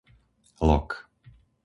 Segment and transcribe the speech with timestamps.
[0.67, 0.89] Lok